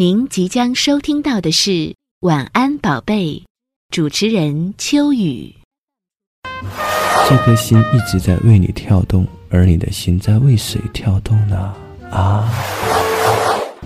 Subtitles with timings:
[0.00, 1.70] 您即将收听到的是
[2.20, 3.34] 《晚安宝贝》，
[3.90, 5.54] 主持人秋雨。
[7.28, 11.74] 这颗心一直在为你跳动，而你的心在为谁跳动呢？
[12.10, 12.50] 啊，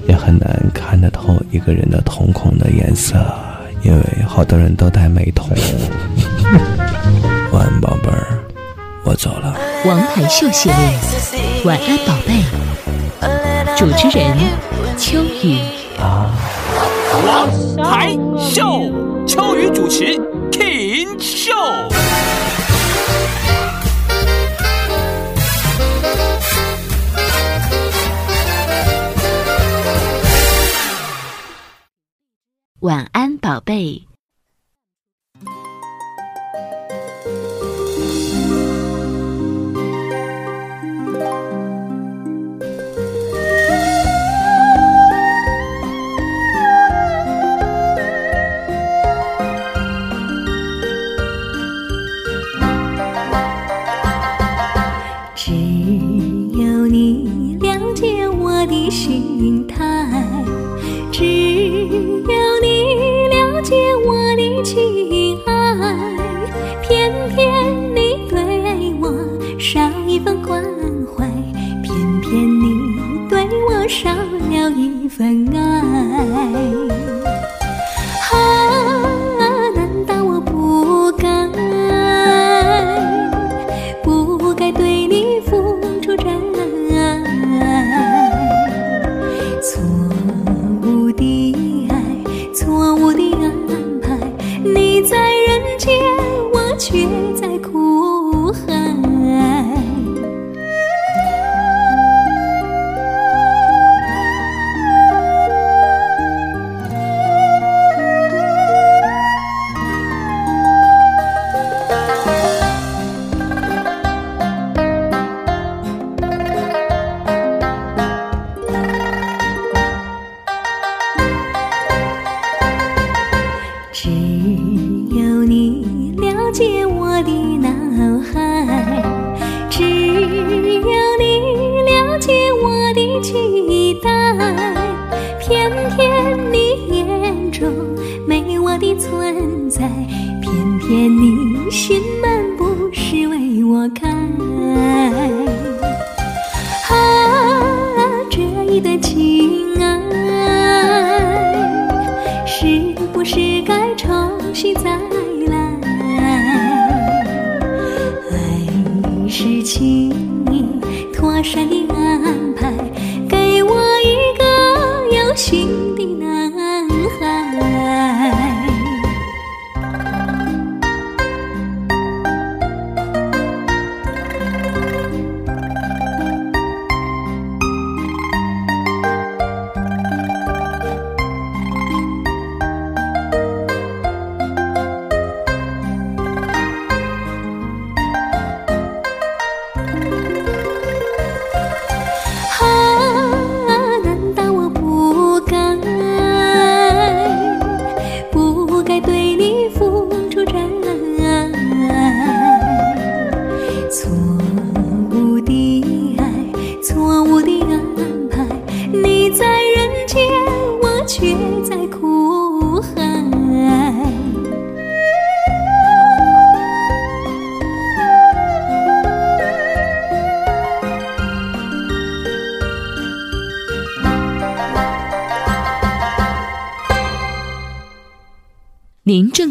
[0.06, 3.16] 也很难看得透一个人的瞳孔的颜色，
[3.82, 5.48] 因为好多人都戴美瞳。
[7.50, 8.43] 晚安，宝贝儿，
[9.04, 9.54] 我走了。
[9.84, 10.78] 王牌秀系列，
[11.66, 12.42] 《晚安宝贝》，
[13.76, 14.34] 主持人
[14.98, 15.58] 秋雨。
[16.00, 16.30] 啊，
[17.26, 17.48] 王
[17.84, 18.90] 牌秀，
[19.26, 20.16] 秋雨主持
[20.50, 21.52] ，King 秀。
[32.80, 34.06] 晚安，宝贝。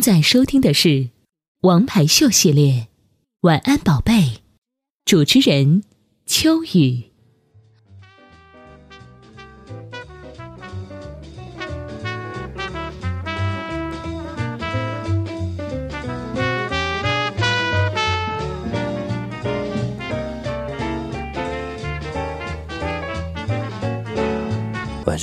[0.03, 0.89] 在收听的是
[1.61, 2.73] 《王牌秀》系列，
[3.43, 4.13] 《晚安宝贝》，
[5.05, 5.81] 主持人
[6.25, 7.12] 秋雨。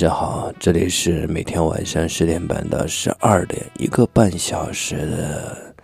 [0.01, 5.75] 大家好，这里是每天晚上十点半到十二点，一个半小时的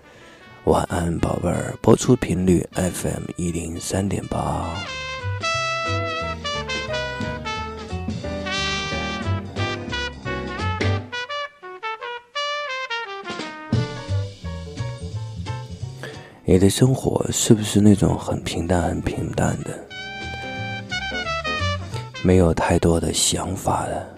[0.63, 4.73] 晚安宝贝儿，播出频率 FM 一零三点八。
[16.43, 19.79] 你的生活是不是那种很平淡、很平淡的，
[22.27, 24.15] 没有太多的想法的？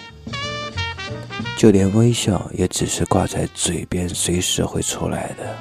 [1.56, 5.56] 就连微笑也只是挂在嘴边，随时会出来的。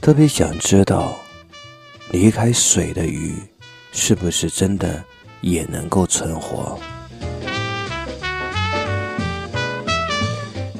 [0.00, 1.14] 特别想知道，
[2.10, 3.34] 离开水的鱼，
[3.92, 5.04] 是不是真的
[5.42, 6.80] 也能够存活？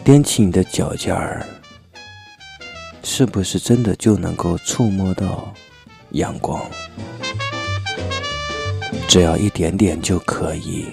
[0.06, 1.46] 踮起你的脚尖儿，
[3.02, 5.52] 是不是真的就能够触摸到
[6.12, 6.64] 阳光？
[9.08, 10.86] 只要一点点就可以。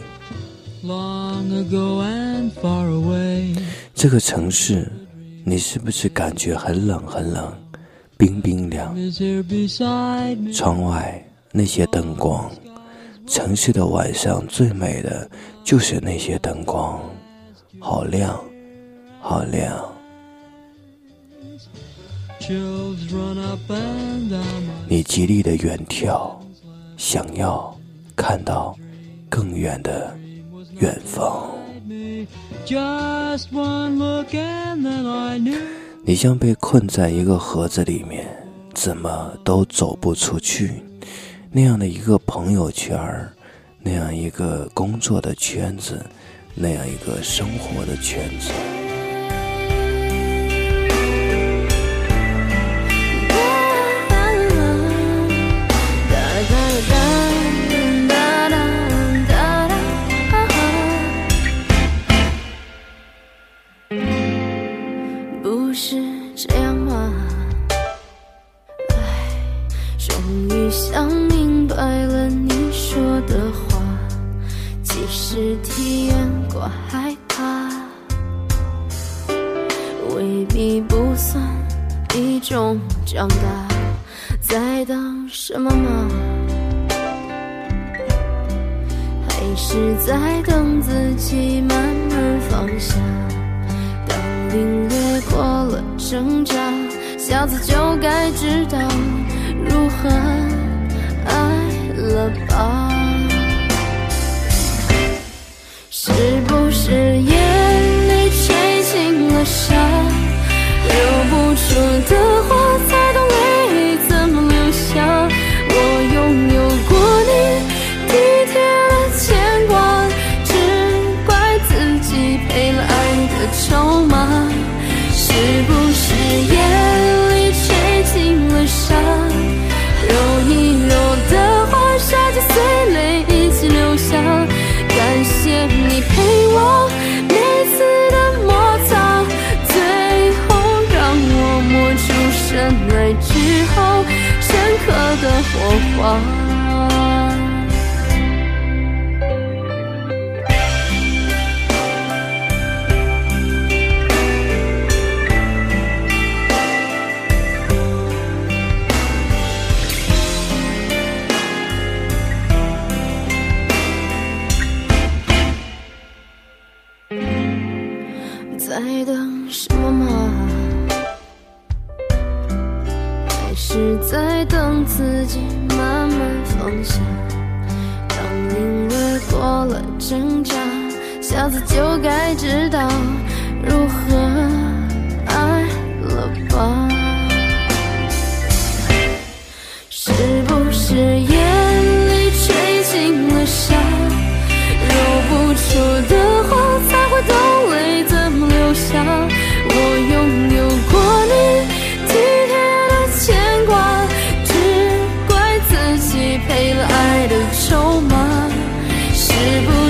[3.94, 4.92] 这个城市，
[5.44, 7.54] 你是不是感觉很冷很冷，
[8.18, 8.96] 冰冰凉？
[10.54, 12.50] 窗外那些灯光，
[13.28, 15.30] 城市的晚上最美的
[15.64, 17.00] 就是那些灯光，
[17.80, 18.40] 好亮。
[19.20, 19.84] 好亮！
[24.88, 26.32] 你极力的远眺，
[26.96, 27.77] 想要
[28.18, 28.76] 看到
[29.30, 30.14] 更远的
[30.80, 31.56] 远方。
[36.04, 38.28] 你像被困在一个盒子里面，
[38.74, 40.84] 怎么都走不出去。
[41.52, 43.00] 那样的一个朋友圈
[43.80, 46.04] 那样一个工作的圈子，
[46.56, 48.52] 那样一个生活的圈子。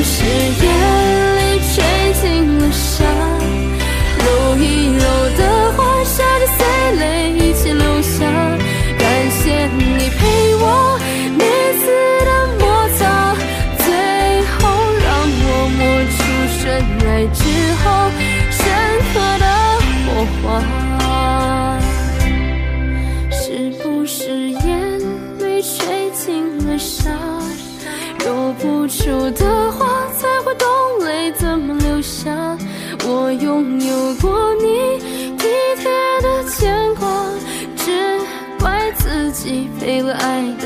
[0.07, 0.86] 誓言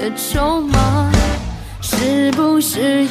[0.01, 1.11] 的筹码，
[1.79, 3.05] 是不是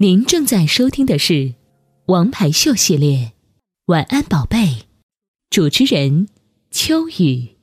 [0.00, 1.32] 您正在收听的是
[2.06, 3.18] 《王牌秀》系列，
[3.86, 4.58] 《晚安宝贝》，
[5.50, 6.28] 主持人
[6.70, 7.57] 秋雨。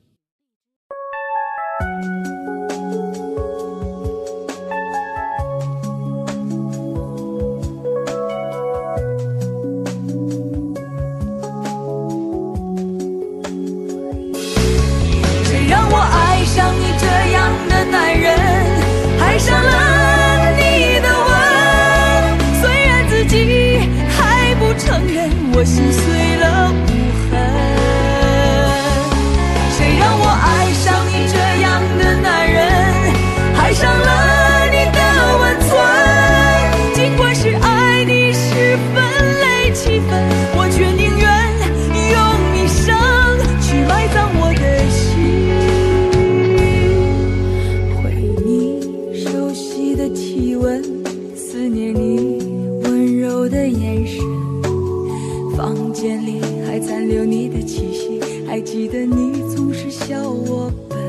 [59.56, 61.00] 总是笑我笨。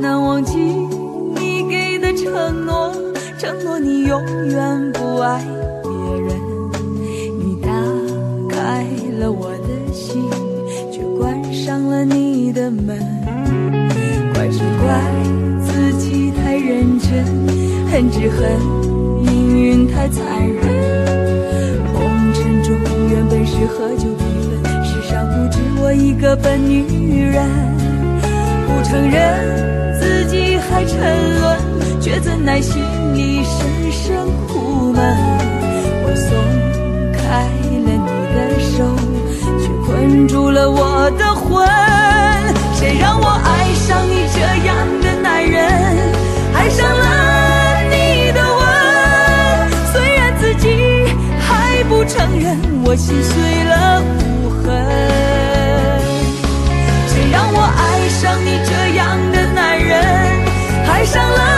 [0.00, 2.92] 难忘记你给的承诺，
[3.38, 5.42] 承诺你永远不爱
[5.82, 6.36] 别人。
[7.38, 7.70] 你打
[8.48, 8.84] 开
[9.18, 10.22] 了我的心，
[10.92, 12.98] 却关上了你的门。
[14.34, 15.00] 怪只怪
[15.64, 17.24] 自己太认真，
[17.90, 18.60] 恨只恨
[19.24, 21.11] 命运太残忍。
[26.22, 27.44] 个笨女人，
[28.68, 31.58] 不承认自己还沉沦，
[32.00, 32.80] 却怎奈心
[33.12, 35.02] 里深深苦闷。
[36.04, 36.30] 我松
[37.12, 38.84] 开了你的手，
[39.58, 41.66] 却困住了我的魂。
[42.76, 44.38] 谁让我爱上你这
[44.68, 45.60] 样的男人，
[46.54, 48.62] 爱上了你的吻？
[49.92, 50.68] 虽然自己
[51.40, 54.00] 还不承认，我心碎了
[54.44, 55.21] 无痕。
[57.32, 59.90] 让我爱上你这样的男人，
[60.86, 61.51] 爱上了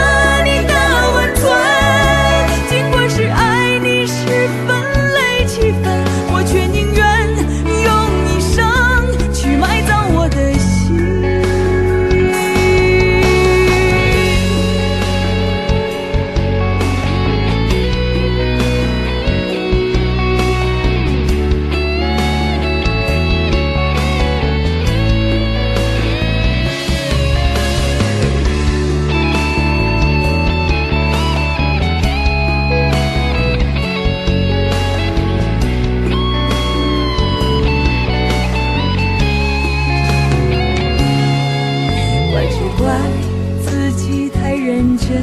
[45.07, 45.21] 真，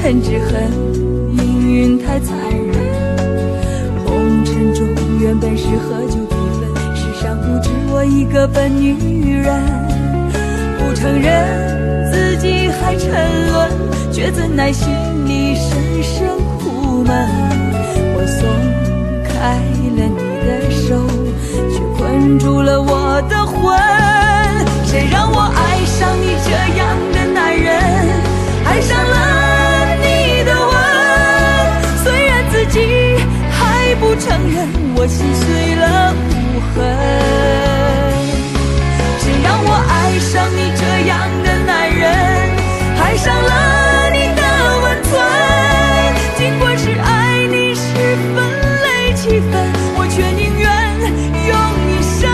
[0.00, 0.70] 恨只恨
[1.32, 2.76] 命运太残忍。
[4.06, 4.86] 红尘中
[5.20, 6.60] 原本是合久必分，
[6.94, 9.60] 世上不止我一个笨女人。
[10.78, 13.10] 不承认自己还沉
[13.52, 13.68] 沦，
[14.12, 14.88] 却怎奈心
[15.26, 17.28] 里深深苦闷。
[18.14, 18.48] 我松
[19.24, 19.58] 开
[19.96, 20.94] 了你的手，
[21.72, 23.76] 却困住了我的魂。
[24.86, 26.96] 谁让我爱上你这样
[34.20, 36.74] 承认我心碎了无痕
[39.20, 42.02] 谁让我爱上你这样的男人
[43.00, 44.42] 爱上了你的
[44.82, 45.12] 温存
[46.36, 47.86] 尽管是爱你十
[48.34, 48.36] 分
[48.82, 50.66] 泪七分我却宁愿
[51.46, 51.54] 用
[51.86, 52.26] 一生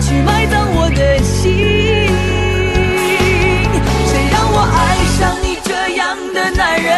[0.00, 1.54] 去埋葬我的心
[4.10, 6.92] 谁让我爱上你这样的男人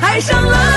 [0.00, 0.73] 爱上了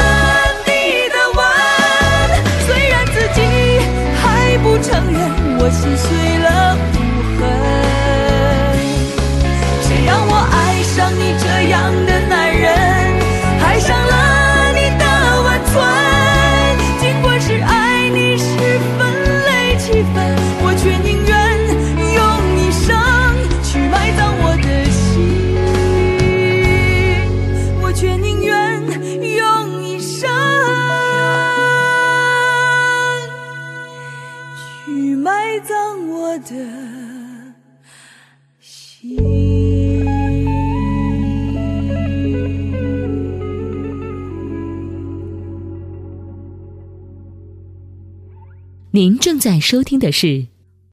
[48.98, 50.26] 您正在收听的是《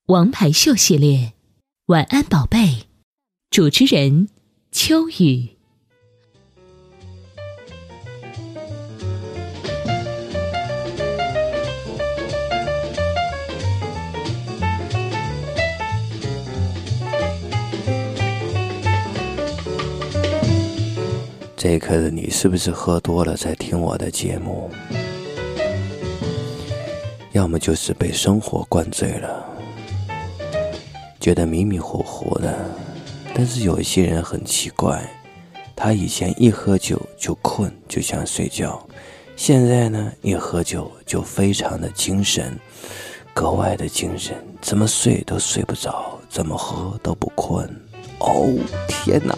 [0.09, 1.19] 王牌秀》系列，
[1.87, 2.59] 《晚安宝贝》，
[3.49, 4.29] 主持人
[4.71, 5.49] 秋雨。
[21.57, 24.71] 这一刻的你是不是喝多了在听我的节目？
[27.35, 29.45] 要么就是被生活灌醉了，
[31.19, 32.57] 觉得迷迷糊糊的。
[33.35, 35.05] 但是有一些人很奇怪，
[35.75, 38.79] 他以前一喝酒就困，就想睡觉；
[39.35, 42.57] 现在呢，一喝酒就非常的精神，
[43.35, 47.69] 格外的精神，怎么睡都睡不着，怎么喝都不困。
[48.21, 48.49] 哦，
[48.87, 49.37] 天哪！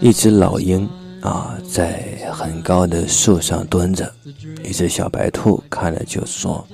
[0.00, 0.88] 一只老鹰
[1.22, 4.12] 啊，在很高的树上蹲着。
[4.62, 6.66] 一只小白兔看了就说：“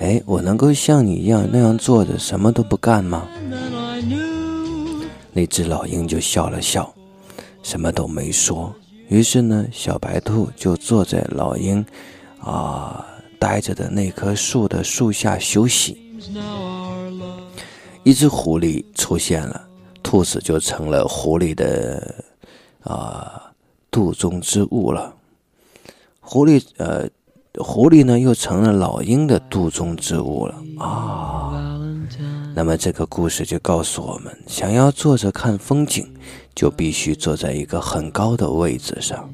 [0.00, 3.28] 哎，我能够像你一样那样坐着，什么都不干吗？”
[5.32, 6.92] 那只老鹰就笑了笑，
[7.62, 8.74] 什么都没说。
[9.08, 11.84] 于是呢，小白兔就坐在老鹰
[12.40, 13.06] 啊
[13.38, 15.96] 待着的那棵树的树下休息。
[18.02, 19.68] 一只狐狸出现了。
[20.04, 22.14] 兔子就成了狐狸的
[22.82, 23.50] 啊
[23.90, 25.12] 肚中之物了，
[26.20, 27.08] 狐狸呃，
[27.58, 31.80] 狐狸呢又成了老鹰的肚中之物了啊。
[32.54, 36.06] 那么这个故事就告诉我们，想要坐着看风景，
[36.54, 39.28] 就必须坐在一个很高的位置上。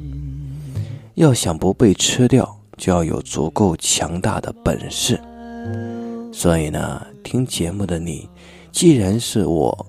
[1.16, 5.20] 要想不被吃掉，就要有足够强大的本事。
[6.32, 8.28] 所以呢，听节目的你，
[8.70, 9.86] 既然是我。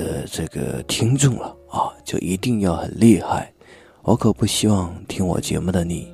[0.00, 3.52] 的这个听众了啊，就一定要很厉害。
[4.02, 6.12] 我可不希望听我节目的你，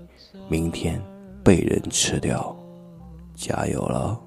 [0.48, 1.00] 明天
[1.42, 2.54] 被人吃掉。
[3.34, 4.20] 加油了！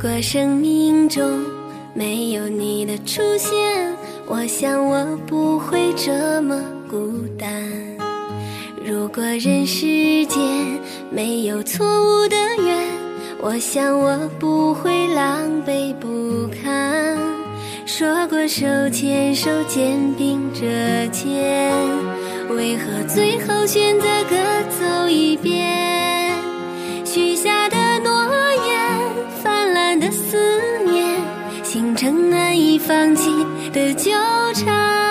[0.00, 1.44] 果生命中
[1.92, 3.52] 没有你的出现，
[4.26, 7.50] 我想我不会这么孤单。
[8.86, 10.38] 如果人世间
[11.10, 12.86] 没有错误的缘，
[13.40, 17.18] 我想我不会狼狈不堪。
[17.84, 21.72] 说过手牵手肩并着肩，
[22.50, 24.36] 为何最后选择各
[24.78, 25.87] 走一边？
[32.08, 33.28] 更难以放弃
[33.70, 34.10] 的纠
[34.54, 35.07] 缠。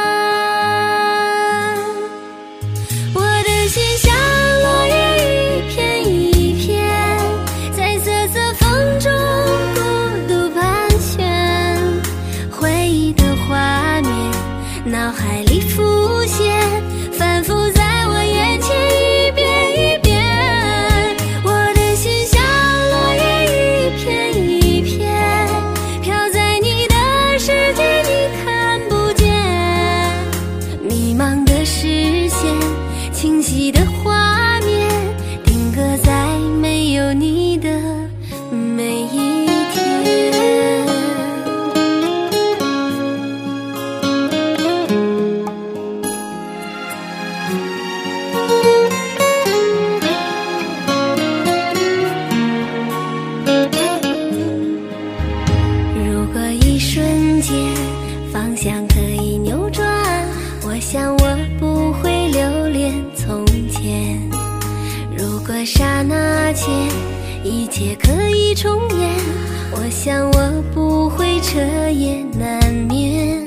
[70.40, 73.44] 我不会彻夜难眠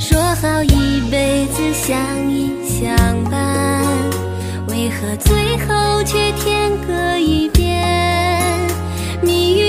[0.00, 1.94] 说好一辈子相
[2.30, 2.96] 依相
[3.30, 3.84] 伴
[4.66, 7.84] 为何最后却天各一边？
[9.20, 9.65] 命运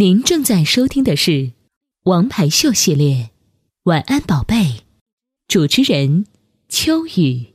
[0.00, 1.30] 您正在收听的是
[2.04, 3.16] 《王牌秀》系列，
[3.82, 4.54] 《晚安宝贝》，
[5.46, 6.24] 主持人
[6.70, 7.48] 秋雨。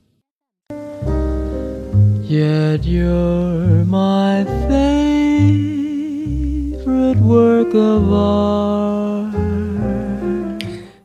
[2.29, 5.89] Yet you're my favorite
[7.19, 9.33] work of art。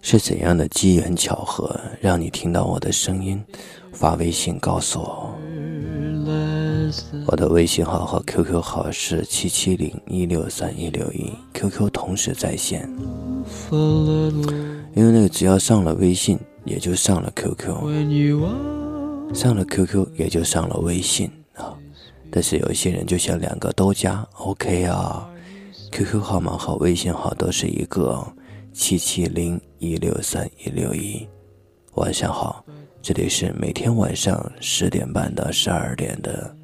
[0.03, 3.43] 是怎样的机缘巧合，让你听到我的声音？
[3.95, 5.30] 发微信告诉我。
[7.27, 12.89] 我的微信号和 QQ 号是七七零一六三一六一，QQ 同时在线。
[14.95, 21.77] 因为那个只要上了微信，也就上了 QQ，上了 QQ 也就上了微信啊。
[22.31, 25.29] 但是有一些人就想两个都加，OK 啊
[25.93, 28.25] ？QQ 号码和微信号都是一个，
[28.73, 31.27] 七七零一六三一六一。
[31.95, 32.65] 晚上好，
[33.03, 36.57] 这里是每天晚上十点半到十二点的。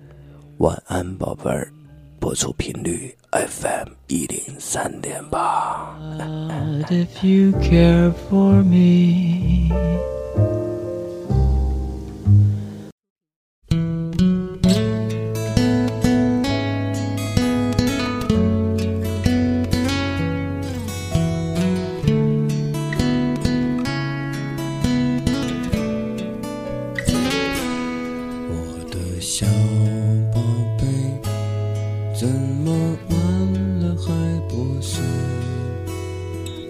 [0.58, 1.70] 晚安，宝贝儿，
[2.18, 5.94] 播出频率 FM 一零三点八。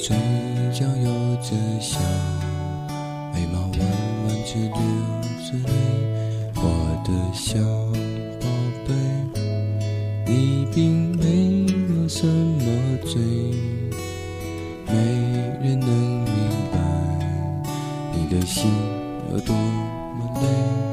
[0.06, 0.14] 嘴
[0.72, 1.10] 角有
[1.42, 1.98] 着笑，
[3.34, 3.80] 眉毛弯
[4.28, 4.78] 弯，直流
[5.42, 5.72] 着泪。
[6.54, 6.62] 我
[7.04, 7.58] 的小
[8.40, 8.46] 宝
[8.86, 8.94] 贝，
[10.24, 12.64] 你并没有什么
[13.04, 13.20] 罪，
[14.86, 14.94] 没
[15.60, 15.88] 人能
[16.22, 16.34] 明
[16.70, 16.78] 白
[18.12, 18.70] 你的心
[19.32, 20.85] 有多么累。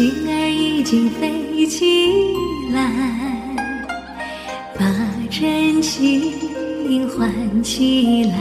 [0.00, 2.32] 心儿已经飞起
[2.72, 2.90] 来，
[4.78, 4.86] 把
[5.28, 8.38] 真情换起来，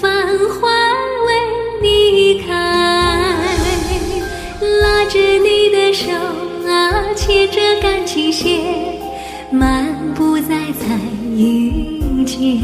[0.00, 0.08] 繁
[0.48, 0.68] 花
[1.26, 1.32] 为
[1.82, 2.54] 你开，
[4.60, 6.12] 拉着你的手
[6.64, 8.62] 啊，牵着感情线，
[9.50, 10.96] 漫步在彩
[11.34, 12.62] 云间。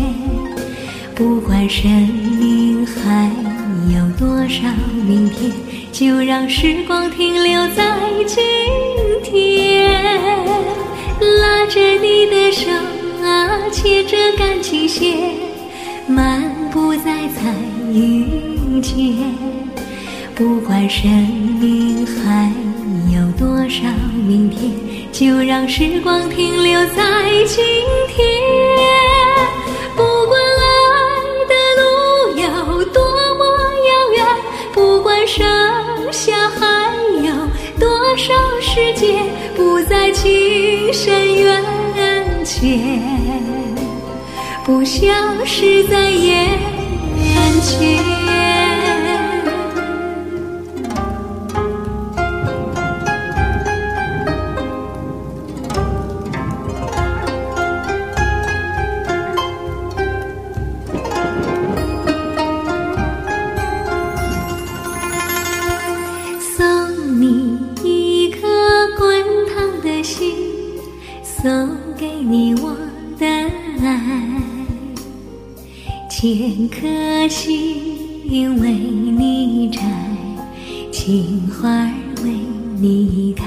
[1.16, 3.28] 不管生命还
[3.92, 4.68] 有多少
[5.04, 5.50] 明天，
[6.02, 8.42] 就让时光停留在今
[9.22, 9.88] 天。
[11.20, 12.68] 拉着你的手
[13.22, 15.16] 啊，牵着感情线，
[16.08, 17.54] 漫步在彩
[17.92, 19.32] 云间。
[20.34, 21.08] 不管生
[21.60, 22.50] 命还
[23.14, 23.84] 有多少
[24.26, 24.72] 明天，
[25.12, 27.64] 就让时光停留在今
[28.08, 28.91] 天。
[40.22, 42.78] 情深缘浅，
[44.64, 45.12] 不消
[45.44, 46.48] 失在眼
[47.60, 48.51] 前。
[81.04, 81.68] 青花
[82.22, 82.30] 为
[82.78, 83.44] 你开。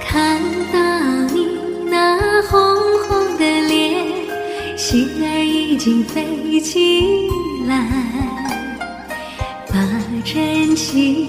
[0.00, 0.40] 看
[0.72, 0.78] 到
[1.34, 1.48] 你
[1.90, 2.56] 那红
[3.02, 4.06] 红的脸，
[4.76, 7.28] 心儿已经飞起
[7.66, 7.74] 来，
[9.68, 9.74] 把
[10.24, 11.26] 真情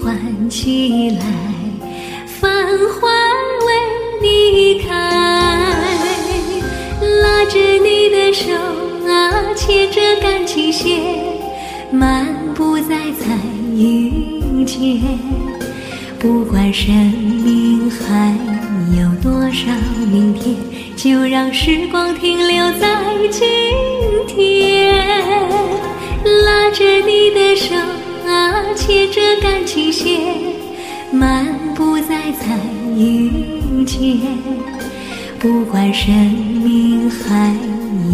[0.00, 1.26] 唤起来，
[2.28, 2.48] 繁
[3.00, 3.08] 花
[3.66, 3.72] 为
[4.22, 4.94] 你开，
[7.00, 8.52] 拉着你的手
[9.10, 11.02] 啊，牵着感情线，
[11.90, 12.24] 漫
[12.88, 13.36] 在彩
[13.74, 15.00] 云间。
[16.18, 18.34] 不管生命还
[18.96, 19.70] 有多少
[20.10, 20.56] 明天，
[20.96, 22.88] 就让时光停留在
[23.30, 23.46] 今
[24.26, 24.94] 天。
[26.44, 27.74] 拉着你的手
[28.26, 30.20] 啊，牵着感情线，
[31.12, 32.58] 漫步在彩
[32.96, 34.20] 云间。
[35.46, 37.54] 不管生命还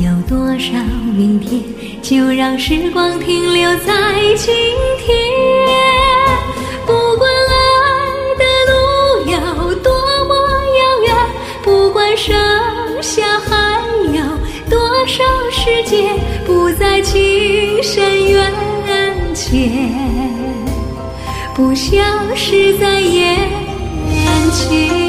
[0.04, 0.74] 有多少
[1.16, 1.62] 明天，
[2.02, 3.94] 就让时光停留在
[4.36, 4.54] 今
[4.98, 5.16] 天。
[6.84, 7.54] 不管爱
[8.36, 8.74] 的路
[9.30, 9.90] 有多
[10.26, 10.34] 么
[10.76, 11.16] 遥远，
[11.62, 12.36] 不管剩
[13.00, 13.80] 下还
[14.14, 14.22] 有
[14.68, 16.14] 多少时间，
[16.44, 18.52] 不在情深缘
[19.34, 19.90] 浅，
[21.54, 21.96] 不消
[22.34, 23.38] 失在眼
[24.52, 25.01] 前。